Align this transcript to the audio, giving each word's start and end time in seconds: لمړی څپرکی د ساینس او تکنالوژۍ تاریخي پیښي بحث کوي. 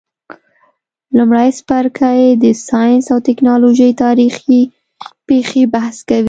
لمړی 1.17 1.49
څپرکی 1.57 2.21
د 2.43 2.45
ساینس 2.67 3.05
او 3.13 3.19
تکنالوژۍ 3.27 3.91
تاریخي 4.03 4.61
پیښي 5.27 5.63
بحث 5.73 5.97
کوي. 6.07 6.19